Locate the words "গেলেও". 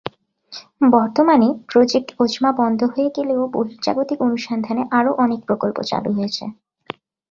3.17-3.41